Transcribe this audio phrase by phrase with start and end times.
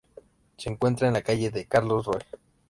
[0.57, 2.25] Se encuentra en la calle de Carlos Roig.